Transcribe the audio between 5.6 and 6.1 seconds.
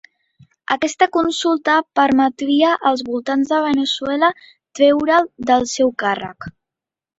seu